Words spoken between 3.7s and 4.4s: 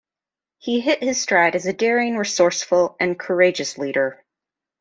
leader.